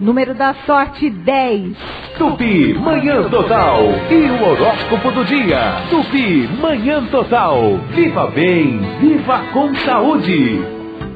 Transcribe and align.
Número 0.00 0.34
da 0.34 0.54
sorte 0.66 1.10
10. 1.10 1.76
Tupi, 2.16 2.72
Manhã 2.74 3.28
Total. 3.28 3.82
E 4.10 4.30
o 4.30 4.42
horóscopo 4.48 5.10
do 5.10 5.24
dia. 5.24 5.82
Tupi, 5.90 6.48
Manhã 6.60 7.04
Total. 7.10 7.76
Viva 7.94 8.26
bem, 8.28 8.78
viva 8.98 9.40
com 9.52 9.74
saúde. 9.74 10.58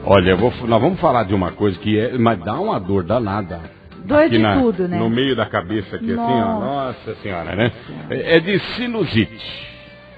Olha, 0.04 0.36
vou, 0.36 0.52
nós 0.68 0.80
vamos 0.82 1.00
falar 1.00 1.24
de 1.24 1.34
uma 1.34 1.52
coisa 1.52 1.78
que 1.78 1.98
é, 1.98 2.18
mas 2.18 2.38
dá 2.40 2.54
uma 2.60 2.78
dor 2.78 3.04
danada. 3.04 3.60
Dor 4.04 4.28
de 4.28 4.38
na, 4.38 4.60
tudo, 4.60 4.86
né? 4.86 4.98
No 4.98 5.08
meio 5.08 5.34
da 5.34 5.46
cabeça 5.46 5.96
aqui, 5.96 6.12
Nossa. 6.12 6.30
assim, 6.30 6.42
ó. 6.42 6.60
Nossa 6.60 7.14
senhora, 7.22 7.56
né? 7.56 7.72
É, 8.10 8.36
é 8.36 8.40
de 8.40 8.58
sinusite. 8.74 9.64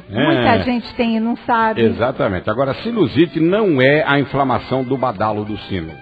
Muita 0.08 0.40
É, 0.56 0.62
gente 0.62 0.92
tem 0.94 1.16
e 1.16 1.20
não 1.20 1.36
sabe. 1.36 1.82
Exatamente. 1.82 2.50
Agora, 2.50 2.74
sinusite 2.74 3.38
não 3.38 3.80
é 3.80 4.02
a 4.04 4.18
inflamação 4.18 4.82
do 4.82 4.96
badalo 4.96 5.44
do 5.44 5.56
sino. 5.68 5.92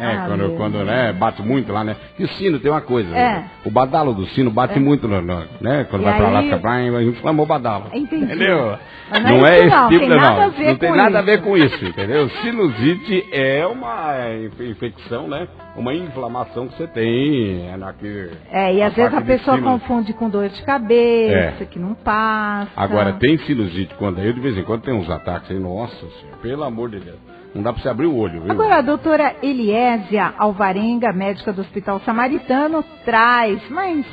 É, 0.00 0.06
Ah, 0.06 0.24
quando, 0.26 0.56
quando 0.56 0.84
né, 0.84 1.12
bate 1.12 1.42
muito 1.42 1.72
lá, 1.72 1.84
né? 1.84 1.94
E 2.18 2.24
o 2.24 2.28
sino 2.30 2.58
tem 2.58 2.70
uma 2.70 2.80
coisa. 2.80 3.10
É. 3.10 3.12
né? 3.34 3.50
O 3.64 3.70
badalo 3.70 4.14
do 4.14 4.26
sino 4.28 4.50
bate 4.50 4.78
muito, 4.80 5.06
no, 5.06 5.20
no- 5.20 5.44
né? 5.60 5.84
Quando 5.90 6.02
E 6.02 6.04
vai 6.06 6.16
pra 6.16 6.28
lá, 6.30 6.38
aí- 6.40 6.44
fica 6.50 6.56
bem, 6.58 7.08
inflamou 7.08 7.44
o 7.44 7.48
badalo. 7.48 7.84
Entendi. 7.92 8.24
Entendeu? 8.24 8.78
Mas 9.10 9.22
não 9.24 9.44
é 9.46 9.66
isso 9.66 9.76
não, 9.76 9.88
tem 9.88 10.08
nada 10.08 10.44
a 10.44 10.48
ver 10.48 10.66
não 10.66 10.76
tem 10.76 10.90
com 10.90 10.96
nada 10.96 11.18
a 11.18 11.20
isso. 11.20 11.26
ver 11.30 11.42
com 11.42 11.56
isso, 11.56 11.84
entendeu? 11.84 12.28
Sinusite 12.30 13.28
é 13.32 13.66
uma 13.66 14.14
inf- 14.44 14.60
infecção, 14.60 15.28
né? 15.28 15.48
Uma 15.76 15.94
inflamação 15.94 16.68
que 16.68 16.76
você 16.76 16.86
tem 16.86 17.68
é, 17.68 17.76
naquele, 17.76 18.30
É, 18.50 18.74
e 18.74 18.82
às 18.82 18.94
vezes 18.94 19.14
a 19.14 19.20
pessoa 19.20 19.56
cima. 19.56 19.72
confunde 19.72 20.12
com 20.12 20.28
dor 20.28 20.48
de 20.48 20.62
cabeça, 20.62 21.62
É. 21.62 21.66
que 21.66 21.78
não 21.78 21.94
passa. 21.94 22.70
Agora, 22.76 23.12
tem 23.14 23.36
sinusite 23.38 23.94
quando 23.94 24.18
eu 24.20 24.32
de 24.32 24.40
vez 24.40 24.56
em 24.56 24.62
quando 24.62 24.82
tem 24.82 24.94
uns 24.94 25.08
ataques 25.10 25.50
aí, 25.50 25.58
nossa 25.58 25.94
senhora, 25.96 26.36
pelo 26.42 26.64
amor 26.64 26.90
de 26.90 27.00
Deus. 27.00 27.18
Não 27.54 27.62
dá 27.62 27.72
pra 27.72 27.82
você 27.82 27.88
abrir 27.88 28.06
o 28.06 28.16
olho, 28.16 28.42
viu? 28.42 28.52
Agora, 28.52 28.76
a 28.76 28.82
doutora 28.82 29.34
Eliésia 29.42 30.32
Alvarenga, 30.38 31.12
médica 31.12 31.52
do 31.52 31.62
Hospital 31.62 32.00
Samaritano, 32.00 32.84
traz, 33.04 33.60
mas 33.70 34.06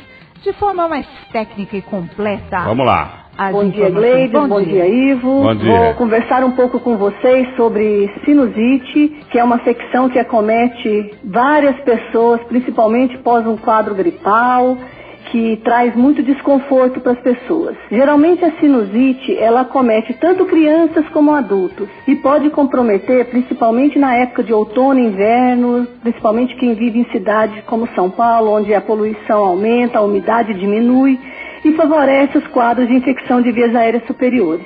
de 0.44 0.54
forma 0.54 0.88
mais 0.88 1.08
técnica 1.32 1.78
e 1.78 1.82
completa. 1.82 2.62
Vamos 2.62 2.86
lá. 2.86 3.26
Bom 3.52 3.70
dia, 3.70 3.90
informações. 3.90 3.94
Gleides. 3.94 4.50
Bom, 4.50 4.62
dia, 4.64 4.88
Ivo. 4.88 5.42
Bom 5.44 5.56
dia. 5.56 5.80
Vou 5.80 5.94
conversar 5.94 6.44
um 6.44 6.52
pouco 6.52 6.80
com 6.80 6.98
vocês 6.98 7.56
sobre 7.56 8.12
sinusite, 8.26 9.10
que 9.30 9.38
é 9.38 9.44
uma 9.44 9.58
afecção 9.58 10.10
que 10.10 10.18
acomete 10.18 11.12
várias 11.24 11.80
pessoas, 11.82 12.42
principalmente 12.46 13.16
pós 13.20 13.46
um 13.46 13.56
quadro 13.56 13.94
gripal, 13.94 14.76
que 15.32 15.58
traz 15.64 15.96
muito 15.96 16.24
desconforto 16.24 17.00
para 17.00 17.14
as 17.14 17.20
pessoas. 17.20 17.76
Geralmente 17.92 18.44
a 18.46 18.52
sinusite, 18.60 19.38
ela 19.38 19.62
acomete 19.62 20.14
tanto 20.14 20.46
crianças 20.46 21.08
como 21.10 21.34
adultos 21.34 21.88
e 22.08 22.16
pode 22.16 22.50
comprometer, 22.50 23.26
principalmente 23.26 24.00
na 24.00 24.16
época 24.16 24.44
de 24.44 24.54
outono 24.54 25.00
e 25.00 25.06
inverno, 25.06 25.88
principalmente 26.02 26.56
quem 26.56 26.74
vive 26.74 27.00
em 27.00 27.12
cidades 27.12 27.64
como 27.66 27.88
São 27.96 28.10
Paulo, 28.10 28.52
onde 28.52 28.74
a 28.74 28.82
poluição 28.82 29.40
aumenta, 29.46 30.00
a 30.00 30.04
umidade 30.04 30.54
diminui 30.54 31.20
e 31.64 31.74
favorece 31.74 32.38
os 32.38 32.48
quadros 32.48 32.88
de 32.88 32.96
infecção 32.96 33.42
de 33.42 33.52
vias 33.52 33.76
aéreas 33.76 34.06
superiores. 34.06 34.66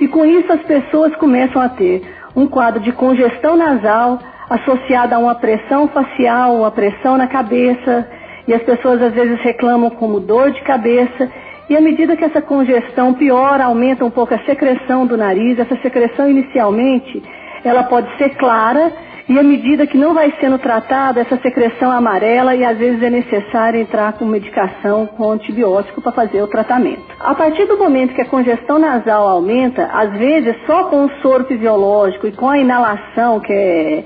E 0.00 0.08
com 0.08 0.24
isso 0.24 0.52
as 0.52 0.62
pessoas 0.62 1.14
começam 1.16 1.60
a 1.60 1.68
ter 1.68 2.02
um 2.34 2.46
quadro 2.46 2.80
de 2.80 2.92
congestão 2.92 3.56
nasal 3.56 4.18
associada 4.48 5.14
a 5.14 5.18
uma 5.18 5.36
pressão 5.36 5.86
facial, 5.88 6.56
uma 6.56 6.72
pressão 6.72 7.16
na 7.16 7.28
cabeça, 7.28 8.08
e 8.46 8.54
as 8.54 8.62
pessoas 8.62 9.00
às 9.02 9.12
vezes 9.12 9.40
reclamam 9.40 9.90
como 9.90 10.20
dor 10.20 10.50
de 10.50 10.60
cabeça. 10.62 11.30
E 11.68 11.76
à 11.76 11.80
medida 11.80 12.16
que 12.16 12.24
essa 12.24 12.42
congestão 12.42 13.14
piora, 13.14 13.64
aumenta 13.64 14.04
um 14.04 14.10
pouco 14.10 14.34
a 14.34 14.38
secreção 14.40 15.06
do 15.06 15.16
nariz, 15.16 15.58
essa 15.58 15.76
secreção 15.76 16.28
inicialmente, 16.28 17.22
ela 17.64 17.84
pode 17.84 18.08
ser 18.16 18.30
clara, 18.30 18.92
e 19.30 19.38
à 19.38 19.44
medida 19.44 19.86
que 19.86 19.96
não 19.96 20.12
vai 20.12 20.34
sendo 20.40 20.58
tratada, 20.58 21.20
essa 21.20 21.36
secreção 21.36 21.88
amarela 21.88 22.56
e 22.56 22.64
às 22.64 22.76
vezes 22.76 23.00
é 23.00 23.08
necessário 23.08 23.80
entrar 23.80 24.14
com 24.14 24.24
medicação, 24.24 25.06
com 25.06 25.30
antibiótico 25.30 26.02
para 26.02 26.10
fazer 26.10 26.42
o 26.42 26.48
tratamento. 26.48 27.04
A 27.20 27.32
partir 27.32 27.64
do 27.66 27.78
momento 27.78 28.12
que 28.12 28.22
a 28.22 28.26
congestão 28.26 28.76
nasal 28.76 29.28
aumenta, 29.28 29.88
às 29.92 30.10
vezes 30.18 30.56
só 30.66 30.82
com 30.84 31.04
o 31.04 31.10
soro 31.22 31.44
fisiológico 31.44 32.26
e 32.26 32.32
com 32.32 32.48
a 32.48 32.58
inalação, 32.58 33.38
que 33.38 33.52
é 33.52 34.04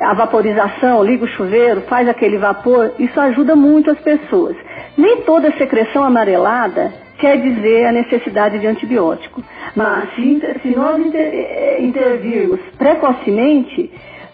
a 0.00 0.14
vaporização, 0.14 1.02
liga 1.02 1.24
o 1.24 1.28
chuveiro, 1.28 1.82
faz 1.82 2.08
aquele 2.08 2.38
vapor, 2.38 2.92
isso 2.98 3.18
ajuda 3.18 3.56
muito 3.56 3.90
as 3.90 3.98
pessoas. 3.98 4.56
Nem 4.96 5.22
toda 5.22 5.52
secreção 5.52 6.04
amarelada 6.04 6.92
quer 7.18 7.40
dizer 7.40 7.86
a 7.86 7.92
necessidade 7.92 8.58
de 8.58 8.66
antibiótico. 8.66 9.42
Mas 9.74 10.14
se, 10.14 10.40
se 10.62 10.76
nós 10.76 10.98
inter, 10.98 11.20
eh, 11.20 11.78
intervirmos 11.80 12.60
precocemente, 12.76 13.90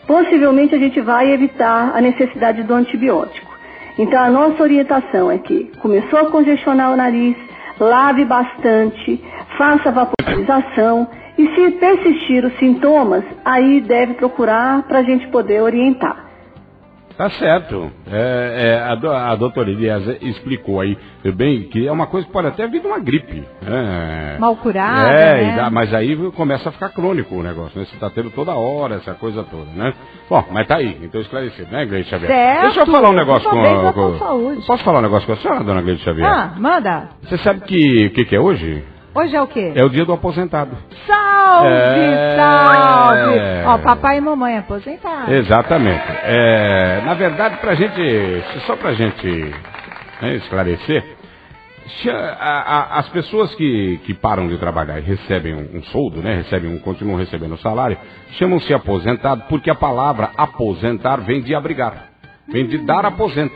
possivelmente 0.07 0.75
a 0.75 0.79
gente 0.79 1.01
vai 1.01 1.33
evitar 1.33 1.93
a 1.95 2.01
necessidade 2.01 2.63
do 2.63 2.75
antibiótico. 2.75 3.53
Então 3.99 4.21
a 4.21 4.31
nossa 4.31 4.63
orientação 4.63 5.31
é 5.31 5.39
que 5.39 5.71
começou 5.81 6.19
a 6.19 6.31
congestionar 6.31 6.93
o 6.93 6.97
nariz, 6.97 7.37
lave 7.79 8.25
bastante, 8.25 9.23
faça 9.57 9.91
vaporização 9.91 11.09
e 11.37 11.49
se 11.55 11.71
persistir 11.73 12.45
os 12.45 12.57
sintomas, 12.59 13.25
aí 13.45 13.81
deve 13.81 14.15
procurar 14.15 14.83
para 14.85 15.01
a 15.01 15.03
gente 15.03 15.27
poder 15.29 15.61
orientar. 15.63 16.23
Tá 17.17 17.31
certo. 17.31 17.93
É, 18.11 18.73
é, 18.75 19.09
a, 19.09 19.31
a 19.31 19.37
doutora 19.37 19.71
Elias 19.71 20.05
explicou 20.21 20.81
aí 20.81 20.99
bem 21.37 21.63
que 21.69 21.87
é 21.87 21.93
uma 21.93 22.09
coisa 22.09 22.27
que 22.27 22.33
pode 22.33 22.49
até 22.49 22.67
vir 22.67 22.81
de 22.81 22.89
uma 22.89 22.99
gripe. 22.99 23.45
né? 23.63 24.37
Mal 24.41 24.57
curada, 24.57 25.11
É, 25.13 25.45
né? 25.47 25.57
dá- 25.57 25.71
mas 25.71 25.95
aí 25.95 26.17
começa 26.33 26.71
a 26.71 26.73
ficar 26.73 26.89
crônico 26.89 27.37
o 27.37 27.43
negócio, 27.45 27.79
né? 27.79 27.87
Você 27.87 27.97
tá 27.99 28.11
tendo 28.11 28.31
toda 28.31 28.53
hora 28.57 28.97
essa 28.97 29.15
coisa 29.15 29.45
toda, 29.45 29.71
né? 29.77 29.95
Bom, 30.29 30.45
mas 30.51 30.67
tá 30.67 30.75
aí, 30.79 30.99
então 31.05 31.21
esclarecido, 31.21 31.71
né, 31.71 31.87
Gleide 31.87 32.09
Xavier? 32.09 32.29
Certo. 32.33 32.63
Deixa 32.63 32.81
eu 32.81 32.87
falar 32.87 33.11
um 33.11 33.15
negócio 33.15 33.49
com, 33.49 33.63
Parabéns, 33.63 33.95
com, 33.95 34.13
com 34.13 34.19
saúde. 34.19 34.67
Posso 34.67 34.83
falar 34.85 34.99
um 34.99 35.03
negócio 35.03 35.27
com 35.29 35.33
a 35.35 35.37
senhora, 35.37 35.63
dona 35.63 35.83
Gleide 35.83 36.03
Xavier? 36.03 36.27
Ah, 36.29 36.53
manda. 36.59 37.11
Você 37.23 37.39
sabe 37.39 37.61
que 37.61 38.07
o 38.07 38.11
que, 38.13 38.25
que 38.25 38.35
é 38.35 38.41
hoje? 38.41 38.83
Hoje 39.15 39.37
é 39.37 39.41
o 39.41 39.47
quê? 39.47 39.73
É 39.77 39.85
o 39.85 39.89
dia 39.89 40.05
do 40.05 40.13
aposentado. 40.13 40.77
Salve, 41.07 41.69
É. 41.69 42.37
salve! 42.37 43.41
Ó, 43.67 43.79
papai 43.79 44.19
e 44.19 44.21
mamãe 44.21 44.59
aposentados. 44.59 45.29
Exatamente. 45.33 46.03
É, 46.25 47.01
na 47.05 47.15
verdade, 47.15 47.57
pra 47.59 47.75
gente, 47.75 48.43
só 48.67 48.75
pra 48.77 48.93
gente 48.95 49.55
né, 50.21 50.35
esclarecer, 50.35 51.05
cha- 52.03 52.37
a- 52.41 52.77
a- 52.77 52.99
as 52.99 53.09
pessoas 53.11 53.55
que, 53.55 54.01
que 54.05 54.15
param 54.15 54.49
de 54.49 54.59
trabalhar 54.59 54.99
e 54.99 55.03
recebem 55.03 55.55
um, 55.55 55.79
um 55.79 55.83
soldo, 55.85 56.21
né, 56.21 56.35
recebem 56.37 56.75
um, 56.75 56.79
continuam 56.81 57.17
recebendo 57.19 57.57
salário, 57.59 57.97
chamam-se 58.33 58.75
aposentado 58.75 59.45
porque 59.49 59.71
a 59.71 59.75
palavra 59.77 60.31
aposentar 60.37 61.19
vem 61.21 61.41
de 61.41 61.55
abrigar, 61.55 62.07
vem 62.49 62.67
de 62.67 62.79
dar 62.79 63.05
aposento, 63.07 63.55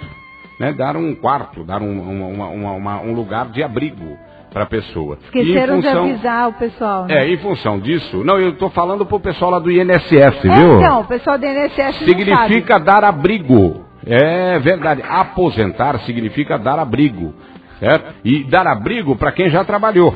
né, 0.60 0.72
dar 0.72 0.96
um 0.96 1.14
quarto, 1.16 1.64
dar 1.64 1.82
um, 1.82 2.00
uma- 2.00 2.46
uma- 2.46 2.70
uma- 2.70 3.00
um 3.00 3.12
lugar 3.12 3.46
de 3.46 3.62
abrigo 3.62 4.16
para 4.52 4.62
a 4.62 4.66
pessoa. 4.66 5.18
Esqueceram 5.24 5.76
função- 5.76 6.04
de 6.06 6.12
avisar 6.12 6.48
o 6.48 6.52
pessoal, 6.54 7.06
né? 7.06 7.14
É, 7.24 7.28
em 7.32 7.36
função 7.38 7.78
disso, 7.78 8.22
não, 8.24 8.38
eu 8.38 8.50
estou 8.50 8.70
falando 8.70 9.04
pro 9.06 9.20
pessoal 9.20 9.50
lá 9.50 9.58
do 9.58 9.70
INSS, 9.70 10.14
É, 10.16 10.30
viu? 10.54 10.80
então, 10.80 11.00
o 11.00 11.04
pessoal 11.04 11.38
do 11.38 11.44
INSS 11.46 11.96
significa 12.04 12.78
dar 12.78 13.04
abrigo. 13.04 13.84
É 14.06 14.58
verdade. 14.60 15.02
Aposentar 15.06 15.98
significa 16.00 16.58
dar 16.58 16.78
abrigo. 16.78 17.34
Certo? 17.78 18.12
E 18.24 18.42
dar 18.44 18.66
abrigo 18.66 19.14
para 19.14 19.30
quem 19.30 19.50
já 19.50 19.64
trabalhou. 19.64 20.12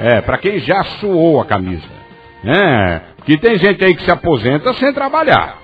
É, 0.00 0.20
para 0.22 0.38
quem 0.38 0.58
já 0.60 0.82
suou 1.00 1.40
a 1.40 1.44
camisa. 1.44 1.86
É, 2.44 3.00
que 3.24 3.36
tem 3.38 3.56
gente 3.58 3.84
aí 3.84 3.94
que 3.94 4.02
se 4.02 4.10
aposenta 4.10 4.72
sem 4.74 4.92
trabalhar. 4.92 5.58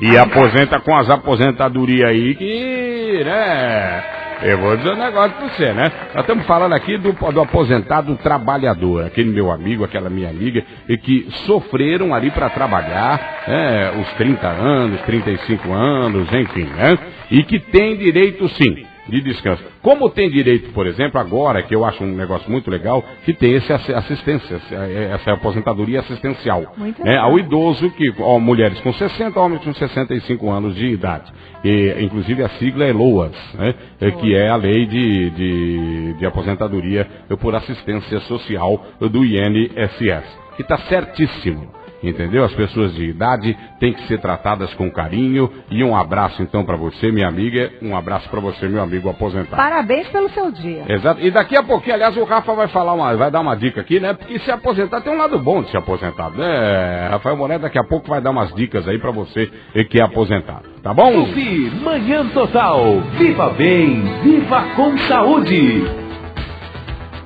E 0.00 0.16
aposenta 0.16 0.80
com 0.80 0.96
as 0.96 1.08
aposentadorias 1.10 2.08
aí 2.10 2.34
que, 2.34 3.22
né? 3.24 4.04
Eu 4.42 4.58
vou 4.58 4.76
dizer 4.76 4.92
um 4.92 4.96
negócio 4.96 5.36
pra 5.36 5.48
você, 5.48 5.72
né? 5.72 5.90
Nós 6.14 6.22
estamos 6.22 6.46
falando 6.46 6.72
aqui 6.72 6.96
do, 6.98 7.12
do 7.12 7.40
aposentado 7.40 8.14
trabalhador, 8.16 9.06
aquele 9.06 9.30
meu 9.30 9.50
amigo, 9.50 9.84
aquela 9.84 10.08
minha 10.08 10.30
amiga, 10.30 10.64
e 10.88 10.96
que 10.96 11.26
sofreram 11.46 12.14
ali 12.14 12.30
para 12.30 12.48
trabalhar, 12.50 13.42
é, 13.48 13.92
os 14.00 14.12
30 14.14 14.46
anos, 14.46 15.00
35 15.02 15.72
anos, 15.72 16.32
enfim, 16.32 16.64
né? 16.64 16.98
E 17.30 17.42
que 17.42 17.58
tem 17.58 17.96
direito 17.96 18.48
sim 18.50 18.86
de 19.08 19.20
descanso. 19.22 19.62
Como 19.82 20.08
tem 20.10 20.28
direito, 20.30 20.70
por 20.72 20.86
exemplo, 20.86 21.18
agora, 21.20 21.62
que 21.62 21.74
eu 21.74 21.84
acho 21.84 22.02
um 22.04 22.14
negócio 22.14 22.50
muito 22.50 22.70
legal, 22.70 23.02
que 23.24 23.32
tem 23.32 23.52
esse 23.54 23.72
assi- 23.72 23.92
assistência, 23.94 24.56
essa- 24.56 24.74
essa 25.14 25.32
aposentadoria 25.32 26.00
assistencial. 26.00 26.74
Muito 26.76 27.02
né, 27.02 27.12
legal. 27.12 27.30
ao 27.30 27.38
idoso, 27.38 27.90
que, 27.90 28.12
ó, 28.20 28.38
mulheres 28.38 28.78
com 28.80 28.92
60, 28.92 29.38
homens 29.40 29.62
com 29.64 29.72
65 29.74 30.50
anos 30.50 30.74
de 30.74 30.86
idade. 30.88 31.32
E, 31.64 31.96
inclusive 32.00 32.42
a 32.42 32.48
sigla 32.50 32.84
é 32.84 32.92
LOAS, 32.92 33.34
né, 33.54 33.74
é, 34.00 34.10
que 34.12 34.34
é 34.34 34.48
a 34.48 34.56
lei 34.56 34.86
de, 34.86 35.30
de, 35.30 36.12
de 36.14 36.26
aposentadoria 36.26 37.06
por 37.40 37.54
assistência 37.54 38.20
social 38.20 38.84
do 39.00 39.24
INSS, 39.24 40.24
que 40.56 40.62
está 40.62 40.78
certíssimo. 40.78 41.72
Entendeu? 42.02 42.44
As 42.44 42.52
pessoas 42.54 42.94
de 42.94 43.04
idade 43.04 43.56
têm 43.78 43.92
que 43.92 44.06
ser 44.06 44.20
tratadas 44.20 44.72
com 44.74 44.90
carinho. 44.90 45.50
E 45.70 45.82
um 45.82 45.96
abraço 45.96 46.42
então 46.42 46.64
para 46.64 46.76
você, 46.76 47.10
minha 47.10 47.28
amiga, 47.28 47.70
um 47.82 47.96
abraço 47.96 48.28
para 48.28 48.40
você, 48.40 48.68
meu 48.68 48.82
amigo 48.82 49.08
aposentado. 49.08 49.56
Parabéns 49.56 50.08
pelo 50.08 50.28
seu 50.30 50.50
dia. 50.50 50.84
Exato. 50.88 51.20
E 51.20 51.30
daqui 51.30 51.56
a 51.56 51.62
pouquinho, 51.62 51.94
aliás, 51.94 52.16
o 52.16 52.24
Rafa 52.24 52.54
vai 52.54 52.68
falar 52.68 52.92
uma, 52.92 53.16
vai 53.16 53.30
dar 53.30 53.40
uma 53.40 53.54
dica 53.54 53.80
aqui, 53.80 54.00
né? 54.00 54.14
Porque 54.14 54.38
se 54.40 54.50
aposentar 54.50 55.00
tem 55.00 55.12
um 55.12 55.18
lado 55.18 55.38
bom 55.38 55.62
de 55.62 55.70
se 55.70 55.76
aposentar, 55.76 56.30
né? 56.30 57.08
Rafael 57.10 57.36
Moreira 57.36 57.62
daqui 57.62 57.78
a 57.78 57.84
pouco 57.84 58.08
vai 58.08 58.20
dar 58.20 58.30
umas 58.30 58.54
dicas 58.54 58.86
aí 58.88 58.98
para 58.98 59.10
você 59.10 59.50
que 59.90 60.00
é 60.00 60.02
aposentado, 60.02 60.68
tá 60.82 60.92
bom? 60.92 61.24
Tupi 61.24 61.70
Manhã 61.82 62.28
Total. 62.28 63.00
Viva 63.18 63.50
bem, 63.50 64.02
viva 64.22 64.62
com 64.76 64.96
saúde. 64.98 66.08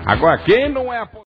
Agora 0.05 0.39
quem 0.39 0.69
não 0.69 0.93
é 0.93 0.99
aposentado 0.99 1.13